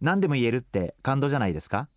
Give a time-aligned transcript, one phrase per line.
[0.00, 1.88] 何でも言えるって感動じゃないですか？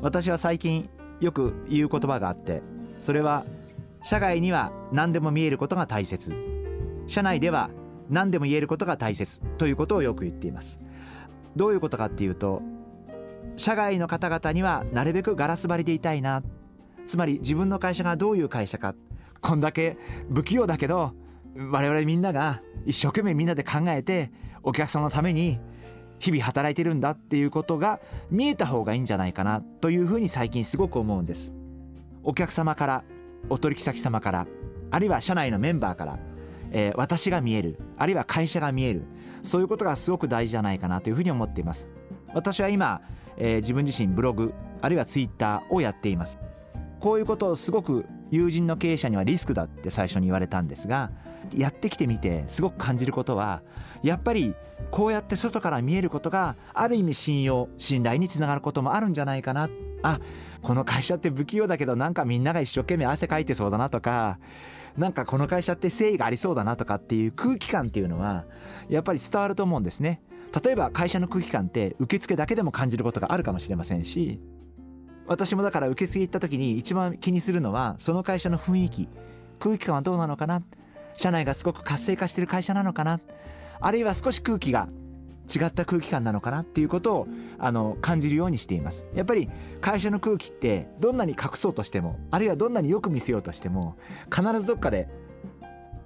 [0.00, 0.88] 私は最近
[1.20, 2.62] よく言う言葉があって
[3.00, 3.44] それは
[4.02, 6.32] 社外には何でも見えることが大切。
[7.08, 7.70] 社内では
[8.08, 10.78] 何でも言えることが大切ということをよく言っています。
[11.56, 12.62] どういうことかっていうと
[13.56, 16.44] 社外の方々にはなるべくガラス張りでいたいな。
[17.08, 18.94] つまり自分の会社がどういう会社か
[19.40, 19.96] こんだけ
[20.32, 21.12] 不器用だけど
[21.56, 24.30] 我々みんなが一生懸命みんなで考えて
[24.62, 25.60] お客様のために
[26.18, 31.52] 日々働いてるんだっていうことが見えた方がいいんじゃないかなというふうに最近すごく思うんです。
[32.22, 33.04] お客様から
[33.48, 34.46] お取引先様から
[34.90, 36.18] あるいは社内のメンバーから、
[36.72, 39.02] えー、私が見えるあるいは会社が見える
[39.42, 41.88] そういうことがすごく大事じゃないかなというふうに思っています。
[42.34, 43.00] 私は今、
[43.36, 44.52] えー、自分自身ブログ
[44.82, 46.38] あるいはツイッターをやっています。
[47.00, 51.10] こういうことをすごく友人の経営者にはリスクだって最初に言われたんですが
[51.56, 53.62] やってきてみてすごく感じることは
[54.02, 54.54] やっぱり
[54.90, 59.68] こうやって外から見えることがある意味信用信頼につながることもあるんじゃないかな。
[60.02, 60.20] あ
[60.62, 64.38] この会社って不器用だけどなんかみんなが一生懸命汗かいてそうだなとか
[64.96, 68.44] なんかこの会社って誠意がありそうだなとかっていう空気感っていうのは
[68.88, 70.20] やっぱり伝わると思うんですね。
[70.64, 74.40] 例えば会社の空気感って受付だけでも感じることがあるかもしれませんし
[75.28, 79.08] 私もだから受付行った時に一番気にするのはその会社の雰囲気。
[79.60, 80.62] 空気感はどうなのかな？
[81.14, 83.20] 社内がすごく活性化してる会社なのかな？
[83.80, 84.88] あるいは少し空気が
[85.54, 89.08] 違った空気感なのかなっていうことをあの感じるようにしています。
[89.14, 89.48] やっぱり
[89.80, 93.96] 会社の空気ってどんなに隠そうとしてもあるいはどんなによく見せようとしても
[94.34, 95.08] 必ずどっかで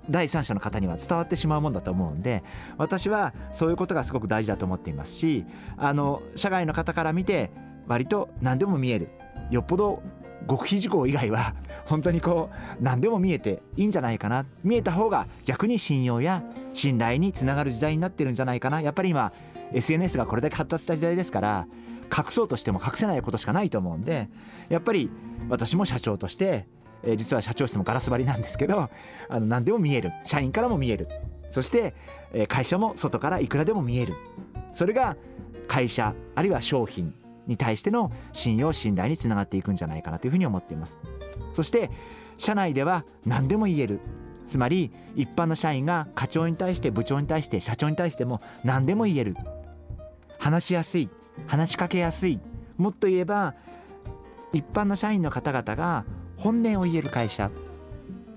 [0.09, 2.43] 第三者の方には伝わってしまうもんだと思うんで
[2.77, 5.45] 私はそういうことがすごく大事だと思っていますし
[5.77, 7.53] あの社外の方から見て
[7.87, 9.09] 割と何でも見える。
[9.51, 10.03] よっぽど
[10.49, 11.55] 極秘事項以外は
[11.87, 14.47] 本当にこう何でも見えていいんじゃないかな。
[14.65, 18.81] 見えた方が逆に信用や信頼につながる時代になってるんじゃないかな。
[18.81, 19.33] やっぱり今
[19.73, 21.67] SNS がこれだけ発達した時代ですから
[22.17, 24.29] 隠そうとしても隠せないことしかないと思うんで
[24.69, 25.11] やっぱり
[25.49, 26.67] 私も社長として、
[27.03, 28.91] えー、実は社長室もガラス張りなんですけど
[29.29, 30.13] あの何でも見える。
[30.25, 31.09] 社員からも見える。
[31.51, 31.95] そして、
[32.33, 34.15] えー、会社も外からいくらでも見える。
[34.73, 35.17] それが
[35.69, 37.15] 会社あるいは商品
[37.47, 40.99] に対しての信用信頼につながっていくんじゃないかなというふうに思っています。
[41.53, 41.91] そして
[42.39, 44.01] 社内では何でも言える。
[44.47, 49.37] つまり一般の社員が課長に対して部長に対して社長に対しても何でも言える。
[50.39, 51.09] 話しやすい。
[51.47, 52.41] 話しかけやすい。
[52.77, 53.55] もっと言えば
[54.53, 56.05] 一般の社員の方々が
[56.37, 57.51] 本音を言える会社。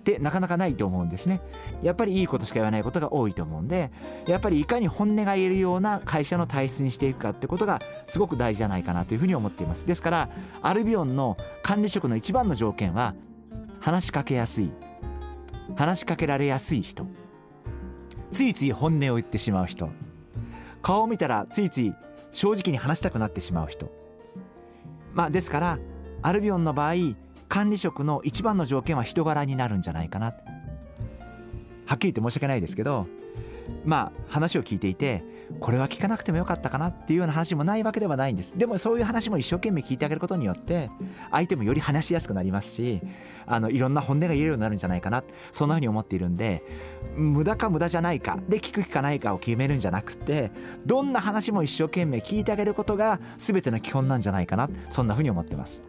[0.06, 1.42] ってなかなかないと思うんですね。
[1.82, 3.92] やっぱりいいことしか言わないことが多いと思うんで
[4.28, 9.88] やっぱりいかに本音が言えるような会社の体質にしていくかってことがすごく大事じゃないかなというふうに思っています。
[9.88, 10.30] ですから
[10.62, 13.16] アルビオンの管理職の一番の条件は
[13.80, 14.72] 話しかけやすい
[15.76, 17.08] 話しかけられやすい人。
[18.32, 19.90] ついつい本音を言ってしまう人。
[20.82, 21.94] 顔を見たらついつい
[22.32, 23.92] 正直に話したくなってしまう人。
[25.14, 25.80] まあですから
[26.22, 26.94] アルビオンの場合
[27.48, 30.34] 管理職の一番の条件は人柄になるんじゃないかな。
[31.86, 33.08] はっきり言って申し訳ないですけど
[33.84, 35.24] まあ話を聞いていて
[35.60, 38.54] これは聞かなくてもよかったかなっていうような話もないわけではないんです。
[38.58, 40.90] でもそういう話も一生懸命聞いてあげることによって
[41.30, 43.02] 相手もより話しやすくなりますし
[43.46, 45.24] あのいろんな本音が言えるようになるんじゃないかな。
[45.52, 46.64] そんなふうに思っているんで
[47.16, 50.52] 無駄か無駄じゃないかで聞く聞かないかを決めるんじゃなくて
[50.86, 54.70] どんな話も一生懸命聞いてあげることが全ての基本なんじゃないかな。
[54.90, 55.82] そんなふうに思ってます。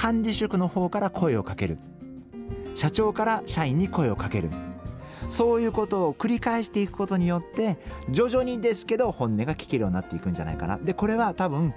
[0.00, 1.76] 管理職の方から声をかける。
[2.74, 4.48] 社長から社員に声をかける。
[5.28, 7.76] そういうことを繰り返していくことによって
[8.08, 10.78] 徐々にですけど本音が聞けるようになっていくんじゃないかな。
[10.78, 11.74] でこれは多分、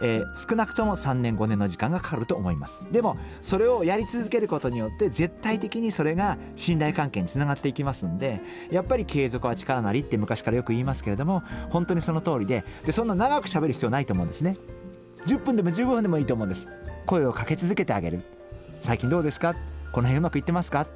[0.00, 2.86] えー、少なくとも3年5年の時間がかかると思います。
[2.90, 8.40] でもそれをやり続けることによって絶対的にそれが信頼関係につながっていきますんで
[8.70, 14.56] やっぱり継続は力なりって昔からよく言いますけれども本当にその通りででそんな長く喋る必要ないと思うんですね。
[15.26, 16.66] 10分でも15分でもいいと思うんです。
[17.08, 18.20] 声をかけ続けてあげる。
[18.80, 19.54] 最近どうですか？
[19.92, 20.86] この辺うまくいってますか？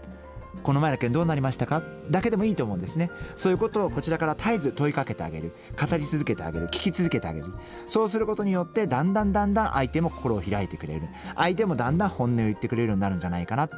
[0.62, 1.82] この前の件どうなりましたか？
[2.10, 3.10] だけでもいいと思うんですね。
[3.34, 5.54] そういうことをこちらから絶えず問いかけてあげる。
[5.80, 6.66] 語り続けてあげる。
[6.66, 7.46] 聞き続けてあげる。
[7.86, 11.08] そうすることによってだんだんだんだん相手も心を開いてくれる。
[11.34, 13.70] 相手もだんだん本音を言ってくれるようになるんじゃないかな。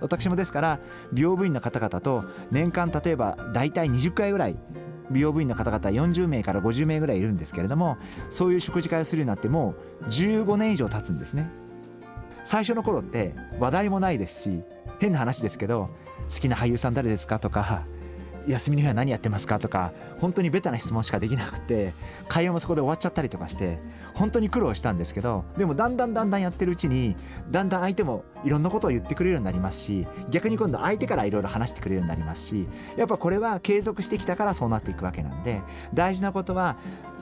[0.00, 0.78] 私もですから
[1.12, 2.22] 美容部員の方々と
[2.52, 4.56] 年間例えば大体20回ぐらい
[5.10, 7.98] 美容部員の方々40名から50名ぐらいいるんですけれども
[8.30, 11.50] そういう食事会をするようになってもう15年以上経つんですね。
[12.44, 14.62] 最初の頃って話題もないですし
[15.00, 15.90] 変な話ですけど
[16.32, 17.86] 好きな俳優さん誰ですかとか
[18.46, 21.94] 休みの日は何やってますかとか本当にベタな質問しかできなくて
[22.28, 23.78] 会話もそこで終わっちゃったりとかして
[24.14, 27.16] 本当に苦労したんですけどでもだんだんだんだんやってるうちに
[27.50, 35.62] だんだん相手もいろんなことを言ってくれるようになりますし逆に今度相手からいろいろ話してくれるようになりますしやっぱこれは継続してきたからそうなっていくわけなんで
[35.94, 36.76] 大事なことは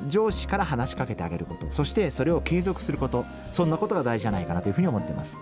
[0.09, 5.39] 上司から話しかけてあげることそしてそれを継続することそんなことが大事じゃないかなというふうに思ってます。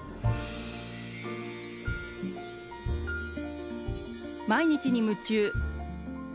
[4.51, 5.53] 毎日に夢中